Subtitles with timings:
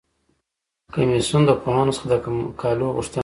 [0.93, 2.13] کمیسیون د پوهانو څخه د
[2.47, 3.19] مقالو غوښتنه وکړه.